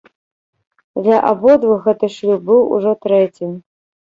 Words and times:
Для 1.07 1.19
абодвух 1.31 1.79
гэты 1.91 2.11
шлюб 2.17 2.41
быў 2.51 2.61
ужо 2.79 2.91
трэцім. 3.07 3.57